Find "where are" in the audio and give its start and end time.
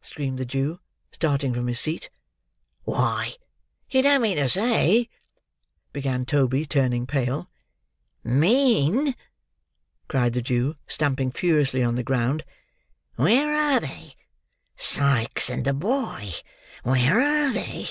13.16-13.80, 16.82-17.52